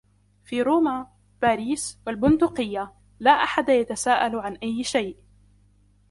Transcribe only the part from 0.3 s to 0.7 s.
في